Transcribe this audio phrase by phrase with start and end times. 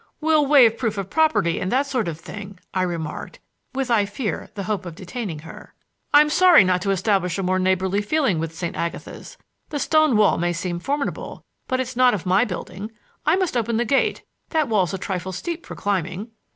[0.19, 3.37] "We'll waive proof of property and that sort of thing," I remarked,
[3.75, 5.75] with, I fear, the hope of detaining her.
[6.11, 8.75] "I'm sorry not to establish a more neighborly feeling with St.
[8.75, 9.37] Agatha's.
[9.69, 12.89] The stone wall may seem formidable, but it's not of my building.
[13.27, 14.23] I must open the gate.
[14.49, 16.31] That wall's a trifle steep for climbing."